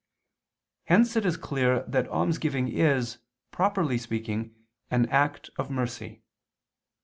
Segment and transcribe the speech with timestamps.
[0.85, 3.19] Hence it is clear that almsgiving is,
[3.51, 4.55] properly speaking,
[4.89, 6.23] an act of mercy.